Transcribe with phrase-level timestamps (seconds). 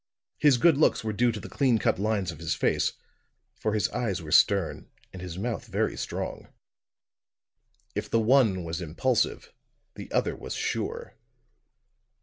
[0.39, 2.93] His good looks were due to the clean cut lines of his face;
[3.53, 6.47] for his eyes were stern and his mouth very strong.
[7.93, 9.53] If the one was impulsive,
[9.93, 11.13] the other was sure.